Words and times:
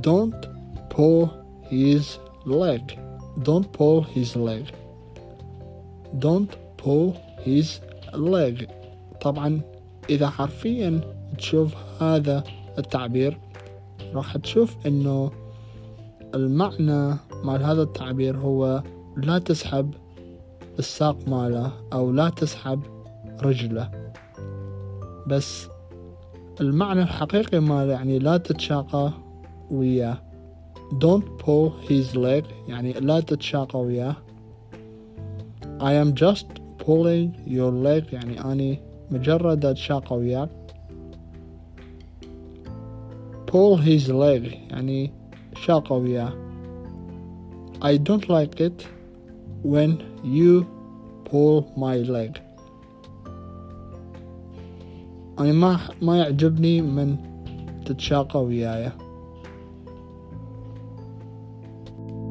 don't 0.00 0.46
pull 0.88 1.30
his 1.70 2.18
leg. 2.44 2.98
Don't 3.42 3.72
pull 3.72 4.02
his 4.02 4.36
leg. 4.36 4.64
Don't 6.18 6.52
pull 6.76 7.16
his 7.44 7.80
leg. 8.14 8.68
طبعا 9.20 9.60
إذا 10.10 10.28
حرفيا 10.28 11.00
تشوف 11.38 11.74
هذا 12.02 12.44
التعبير 12.78 13.38
راح 14.14 14.36
تشوف 14.36 14.86
إنه 14.86 15.30
المعنى 16.34 17.16
مال 17.44 17.62
هذا 17.62 17.82
التعبير 17.82 18.36
هو 18.36 18.82
لا 19.16 19.38
تسحب 19.38 19.94
الساق 20.78 21.28
ماله 21.28 21.72
أو 21.92 22.12
لا 22.12 22.28
تسحب 22.28 22.82
رجله. 23.42 23.90
بس 25.26 25.68
المعنى 26.60 27.02
الحقيقي 27.02 27.60
ماله 27.60 27.92
يعني 27.92 28.18
لا 28.18 28.36
تتشاقى 28.36 29.12
وياه 29.71 30.17
don't 30.99 31.25
pull 31.43 31.71
his 31.89 32.15
leg 32.15 32.43
يعني 32.67 32.93
لا 32.93 33.19
تتشاقى 33.19 33.79
وياه 33.79 34.15
I 35.79 35.93
am 35.93 36.13
just 36.13 36.45
pulling 36.85 37.33
your 37.47 37.71
leg 37.71 38.13
يعني 38.13 38.51
أني 38.51 38.79
مجرد 39.11 39.65
أتشاقى 39.65 40.15
وياك 40.15 40.49
pull 43.47 43.77
his 43.77 44.09
leg 44.09 44.71
يعني 44.71 45.11
شاقة 45.55 45.95
وياه 45.95 46.33
I 47.81 47.97
don't 47.97 48.29
like 48.29 48.59
it 48.59 48.87
when 49.63 49.91
you 50.23 50.65
pull 51.25 51.73
my 51.77 51.97
leg 51.97 52.41
أنا 55.39 55.53
ما 55.53 55.79
ما 56.01 56.17
يعجبني 56.17 56.81
من 56.81 57.17
تتشاقى 57.85 58.43
وياي 58.43 58.91
thank 61.96 62.10
you 62.10 62.29